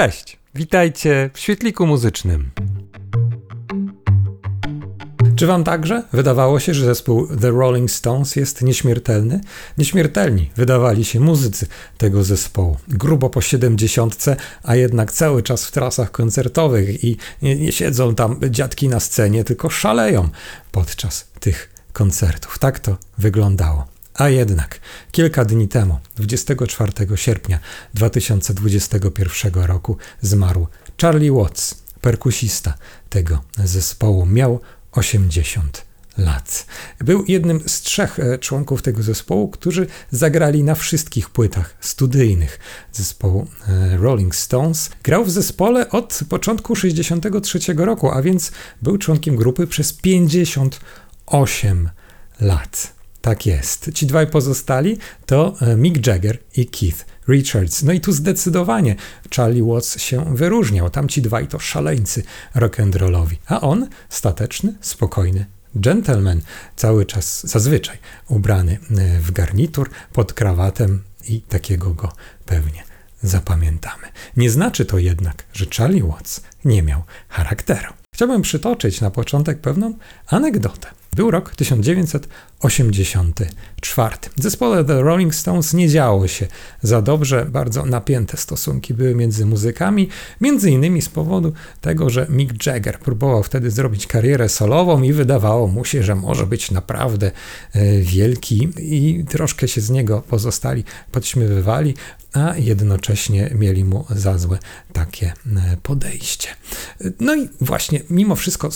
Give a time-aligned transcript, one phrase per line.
[0.00, 2.50] Cześć, witajcie w świetliku muzycznym.
[5.36, 9.40] Czy wam także wydawało się, że zespół The Rolling Stones jest nieśmiertelny?
[9.78, 11.66] Nieśmiertelni wydawali się muzycy
[11.98, 12.76] tego zespołu.
[12.88, 18.40] Grubo po siedemdziesiątce, a jednak cały czas w trasach koncertowych i nie, nie siedzą tam
[18.50, 20.28] dziadki na scenie, tylko szaleją
[20.72, 22.58] podczas tych koncertów.
[22.58, 23.99] Tak to wyglądało.
[24.20, 24.80] A jednak
[25.12, 27.58] kilka dni temu, 24 sierpnia
[27.94, 30.66] 2021 roku, zmarł
[31.02, 32.74] Charlie Watts, perkusista
[33.10, 34.26] tego zespołu.
[34.26, 34.60] Miał
[34.92, 35.84] 80
[36.18, 36.66] lat.
[36.98, 42.58] Był jednym z trzech e, członków tego zespołu, którzy zagrali na wszystkich płytach studyjnych
[42.92, 44.90] zespołu e, Rolling Stones.
[45.02, 48.52] Grał w zespole od początku 63 roku, a więc
[48.82, 51.90] był członkiem grupy przez 58
[52.40, 52.99] lat.
[53.20, 53.90] Tak jest.
[53.94, 57.82] Ci dwaj pozostali to e, Mick Jagger i Keith Richards.
[57.82, 58.96] No i tu zdecydowanie
[59.36, 60.90] Charlie Watts się wyróżniał.
[60.90, 62.22] Tamci dwaj to szaleńcy
[62.56, 66.40] rock'n'rollowi, a on stateczny, spokojny gentleman,
[66.76, 72.12] cały czas zazwyczaj ubrany e, w garnitur pod krawatem i takiego go
[72.46, 72.84] pewnie
[73.22, 74.06] zapamiętamy.
[74.36, 77.92] Nie znaczy to jednak, że Charlie Watts nie miał charakteru.
[78.14, 79.94] Chciałbym przytoczyć na początek pewną
[80.26, 80.88] anegdotę.
[81.16, 84.16] Był rok 1984.
[84.36, 86.46] W zespole The Rolling Stones nie działo się
[86.82, 90.08] za dobrze, bardzo napięte stosunki były między muzykami,
[90.40, 95.66] między innymi z powodu tego, że Mick Jagger próbował wtedy zrobić karierę solową i wydawało
[95.66, 97.30] mu się, że może być naprawdę
[97.72, 101.94] e, wielki i troszkę się z niego pozostali podśmiewywali,
[102.32, 104.58] a jednocześnie mieli mu za złe
[104.92, 105.32] takie e,
[105.82, 106.48] podejście.
[107.20, 108.68] No i właśnie, mimo wszystko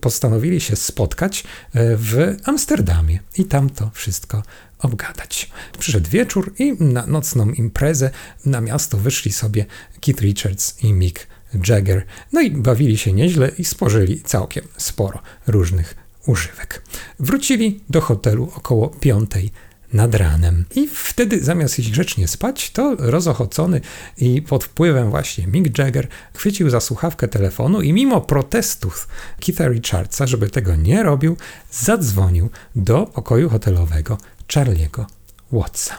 [0.00, 4.42] postanowili się spotkać e, w Amsterdamie i tam to wszystko
[4.78, 5.50] obgadać.
[5.78, 8.10] Przyszedł wieczór i na nocną imprezę
[8.46, 9.66] na miasto wyszli sobie
[10.00, 11.26] Keith Richards i Mick
[11.68, 12.04] Jagger.
[12.32, 15.94] No i bawili się nieźle i spożyli całkiem sporo różnych
[16.26, 16.82] używek.
[17.18, 19.50] Wrócili do hotelu około piątej
[19.92, 20.64] nad ranem.
[20.74, 23.80] I wtedy zamiast iść grzecznie spać, to rozochocony
[24.16, 29.08] i pod wpływem właśnie Mick Jagger chwycił za słuchawkę telefonu i mimo protestów
[29.46, 31.36] Keitha Richardsa, żeby tego nie robił,
[31.70, 35.04] zadzwonił do pokoju hotelowego Charlie'ego
[35.52, 35.94] Wattsa.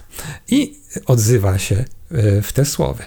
[0.47, 1.75] I odzywa się
[2.11, 3.03] e, w te słowy.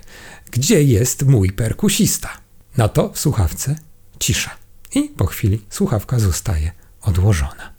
[0.50, 2.28] Gdzie jest mój perkusista?
[2.76, 3.76] Na to w słuchawce
[4.18, 4.50] cisza.
[4.94, 6.70] I po chwili słuchawka zostaje
[7.02, 7.75] odłożona.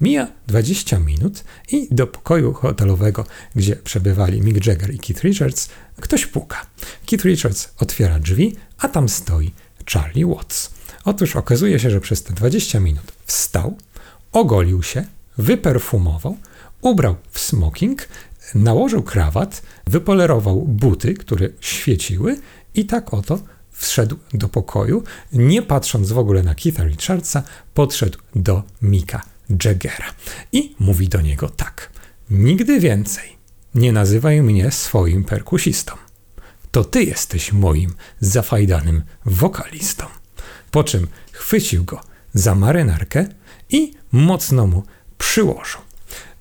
[0.00, 5.68] Mija 20 minut i do pokoju hotelowego, gdzie przebywali Mick Jagger i Keith Richards,
[6.00, 6.66] ktoś puka.
[7.06, 9.50] Keith Richards otwiera drzwi, a tam stoi
[9.92, 10.70] Charlie Watts.
[11.04, 13.76] Otóż okazuje się, że przez te 20 minut wstał,
[14.32, 15.04] ogolił się,
[15.38, 16.36] wyperfumował,
[16.80, 18.08] ubrał w smoking,
[18.54, 22.36] nałożył krawat, wypolerował buty, które świeciły
[22.74, 23.38] i tak oto
[23.70, 25.02] wszedł do pokoju,
[25.32, 27.42] nie patrząc w ogóle na Keitha Richardsa,
[27.74, 29.29] podszedł do Mika
[29.64, 30.14] Jaggera
[30.52, 31.90] i mówi do niego tak:
[32.30, 33.36] Nigdy więcej
[33.74, 35.92] nie nazywaj mnie swoim perkusistą.
[36.70, 40.06] To ty jesteś moim zafajdanym wokalistą.
[40.70, 42.00] Po czym chwycił go
[42.34, 43.26] za marynarkę
[43.70, 44.82] i mocno mu
[45.18, 45.80] przyłożył.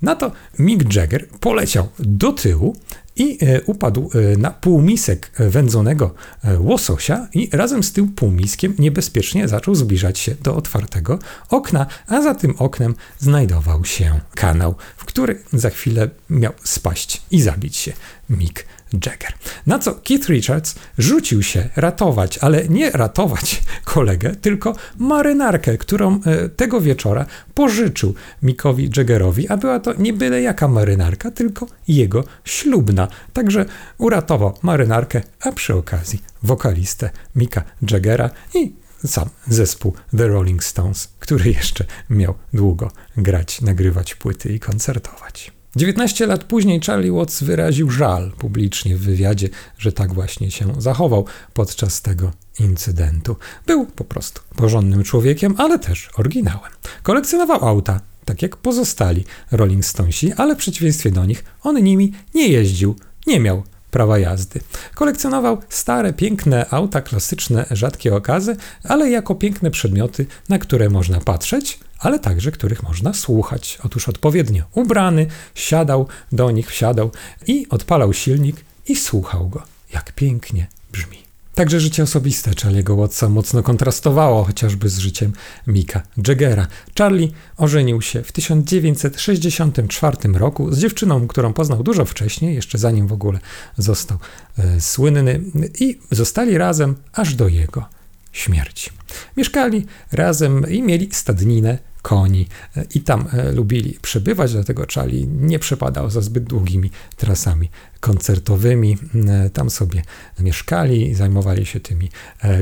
[0.01, 2.75] Na to Mick Jagger poleciał do tyłu
[3.15, 9.47] i e, upadł e, na półmisek wędzonego e, łososia i razem z tym półmiskiem niebezpiecznie
[9.47, 11.19] zaczął zbliżać się do otwartego
[11.49, 17.41] okna, a za tym oknem znajdował się kanał, w który za chwilę miał spaść i
[17.41, 17.93] zabić się
[18.29, 19.33] Mick Jagger.
[19.67, 23.61] Na co Keith Richards rzucił się ratować, ale nie ratować
[23.93, 26.19] kolegę, tylko marynarkę, którą
[26.55, 32.98] tego wieczora pożyczył Mickowi Jaggerowi, a była to nie byle jaka marynarka, tylko jego ślubna.
[33.33, 33.65] Także
[33.97, 38.73] uratował marynarkę, a przy okazji wokalistę Micka Jaggera i
[39.07, 45.51] sam zespół The Rolling Stones, który jeszcze miał długo grać, nagrywać płyty i koncertować.
[45.75, 51.25] 19 lat później Charlie Watts wyraził żal publicznie w wywiadzie, że tak właśnie się zachował
[51.53, 53.35] podczas tego incydentu.
[53.65, 56.71] Był po prostu porządnym człowiekiem, ale też oryginałem.
[57.03, 62.47] Kolekcjonował auta, tak jak pozostali Rolling Stonesi, ale w przeciwieństwie do nich on nimi nie
[62.47, 62.95] jeździł,
[63.27, 64.59] nie miał prawa jazdy.
[64.95, 71.79] Kolekcjonował stare, piękne auta, klasyczne, rzadkie okazy, ale jako piękne przedmioty, na które można patrzeć,
[71.99, 73.79] ale także których można słuchać.
[73.83, 77.11] Otóż odpowiednio ubrany, siadał do nich, wsiadał
[77.47, 78.55] i odpalał silnik
[78.87, 79.63] i słuchał go,
[79.93, 81.28] jak pięknie brzmi.
[81.59, 85.33] Także życie osobiste Charlie'ego Wattsa mocno kontrastowało chociażby z życiem
[85.67, 86.67] Mika Jaggera.
[86.97, 93.13] Charlie ożenił się w 1964 roku z dziewczyną, którą poznał dużo wcześniej, jeszcze zanim w
[93.13, 93.39] ogóle
[93.77, 94.17] został
[94.57, 95.41] e, słynny
[95.79, 97.85] i zostali razem aż do jego
[98.31, 98.89] śmierci.
[99.37, 102.47] Mieszkali razem i mieli stadninę koni
[102.77, 107.69] e, i tam e, lubili przebywać, dlatego Charlie nie przepadał za zbyt długimi trasami
[107.99, 108.97] koncertowymi.
[109.27, 110.01] E, tam sobie
[110.39, 112.09] mieszkali, zajmowali się tymi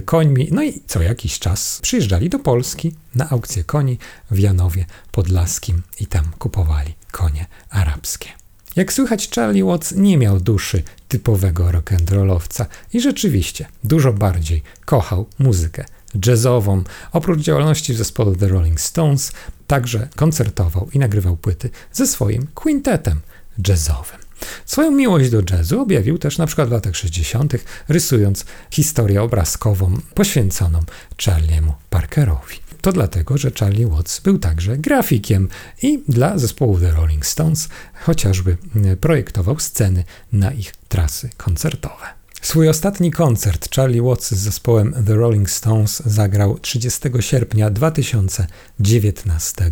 [0.05, 3.97] końmi, no i co jakiś czas przyjeżdżali do Polski na aukcję koni
[4.31, 8.29] w Janowie Podlaskim i tam kupowali konie arabskie.
[8.75, 15.85] Jak słychać, Charlie Watts nie miał duszy typowego rock'n'rollowca i rzeczywiście dużo bardziej kochał muzykę
[16.25, 16.83] jazzową.
[17.11, 19.31] Oprócz działalności w zespole The Rolling Stones,
[19.67, 23.21] także koncertował i nagrywał płyty ze swoim quintetem
[23.67, 24.19] jazzowym.
[24.65, 27.53] Swoją miłość do jazzu objawił też na przykład w latach 60.,
[27.87, 30.79] rysując historię obrazkową poświęconą
[31.25, 32.57] Charliemu Parkerowi.
[32.81, 35.49] To dlatego, że Charlie Watts był także grafikiem
[35.81, 38.57] i dla zespołu The Rolling Stones chociażby
[39.01, 42.05] projektował sceny na ich trasy koncertowe.
[42.47, 49.71] Swój ostatni koncert Charlie Watts z zespołem The Rolling Stones zagrał 30 sierpnia 2019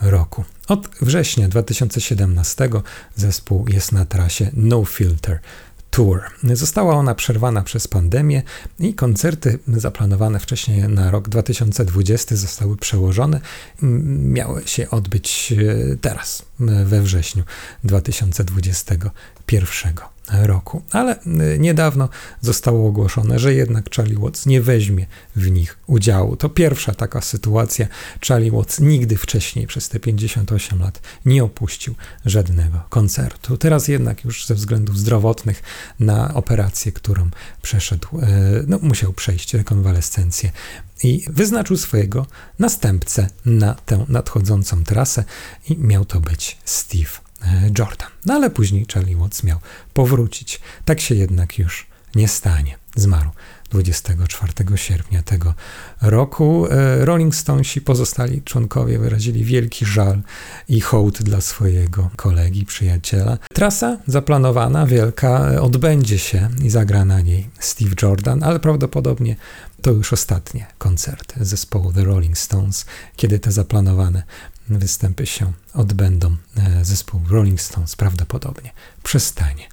[0.00, 0.44] roku.
[0.68, 2.68] Od września 2017
[3.16, 5.40] zespół jest na trasie No Filter
[5.90, 6.20] Tour.
[6.42, 8.42] Została ona przerwana przez pandemię
[8.78, 13.40] i koncerty zaplanowane wcześniej na rok 2020 zostały przełożone.
[13.82, 15.56] Miały się odbyć e,
[15.96, 16.42] teraz,
[16.84, 17.44] we wrześniu
[17.84, 20.82] 2021 roku.
[20.90, 22.08] Ale y, niedawno
[22.40, 25.06] zostało ogłoszone, że jednak Charlie Watts nie weźmie
[25.36, 26.36] w nich udziału.
[26.36, 27.86] To pierwsza taka sytuacja.
[28.28, 31.94] Charlie Watts nigdy wcześniej przez te 58 lat nie opuścił
[32.24, 33.56] żadnego koncertu.
[33.56, 35.62] Teraz jednak już ze względów zdrowotnych
[36.00, 37.30] na operację, którą
[37.62, 38.24] przeszedł, y,
[38.66, 40.52] no, musiał przejść rekonwalescencję
[41.02, 42.26] i wyznaczył swojego
[42.58, 45.24] następcę na tę nadchodzącą trasę
[45.68, 47.23] i miał to być Steve E,
[47.78, 48.08] Jordan.
[48.26, 49.58] No ale później Charlie Watts miał
[49.94, 50.60] powrócić.
[50.84, 52.78] Tak się jednak już nie stanie.
[52.96, 53.30] Zmarł
[53.70, 55.54] 24 sierpnia tego
[56.02, 56.66] roku.
[56.70, 60.22] E, Rolling Stonesi, pozostali członkowie wyrazili wielki żal
[60.68, 63.38] i hołd dla swojego kolegi, przyjaciela.
[63.54, 69.36] Trasa zaplanowana, wielka, odbędzie się i zagra na niej Steve Jordan, ale prawdopodobnie
[69.82, 74.22] to już ostatnie koncerty zespołu The Rolling Stones, kiedy te zaplanowane
[74.68, 76.36] występy się odbędą.
[76.64, 78.70] E, zespół Rolling Stones prawdopodobnie
[79.02, 79.68] przestanie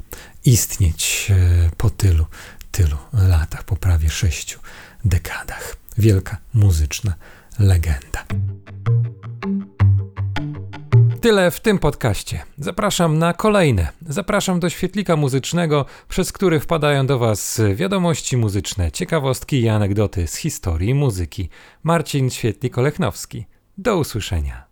[0.46, 2.26] istnieć e, po tylu,
[2.72, 4.60] tylu latach, po prawie sześciu
[5.06, 5.76] dekadach.
[5.98, 7.14] Wielka muzyczna
[7.60, 8.26] legenda.
[11.22, 12.42] Tyle w tym podcaście.
[12.58, 13.88] Zapraszam na kolejne.
[14.08, 20.36] Zapraszam do świetlika muzycznego, przez który wpadają do Was wiadomości muzyczne, ciekawostki i anegdoty z
[20.36, 21.50] historii muzyki.
[21.84, 23.44] Marcin Świetlik-Olechnowski.
[23.78, 24.71] Do usłyszenia.